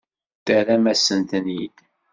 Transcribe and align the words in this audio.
Terram-asen-ten-id. 0.45 1.77